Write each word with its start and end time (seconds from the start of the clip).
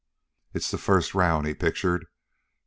"It's 0.55 0.71
the 0.71 0.79
first 0.79 1.13
round," 1.13 1.45
he 1.45 1.53
pictured. 1.53 2.07